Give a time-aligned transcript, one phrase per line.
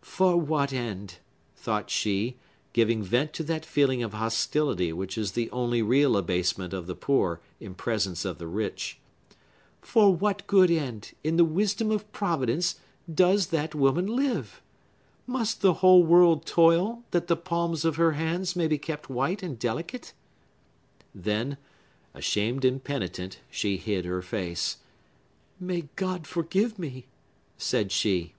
[0.00, 1.18] "For what end,"
[1.56, 2.36] thought she,
[2.72, 6.94] giving vent to that feeling of hostility which is the only real abasement of the
[6.94, 12.76] poor in presence of the rich,—"for what good end, in the wisdom of Providence,
[13.12, 14.62] does that woman live?
[15.26, 19.42] Must the whole world toil, that the palms of her hands may be kept white
[19.42, 20.12] and delicate?"
[21.12, 21.56] Then,
[22.14, 24.76] ashamed and penitent, she hid her face.
[25.58, 27.06] "May God forgive me!"
[27.58, 28.34] said she.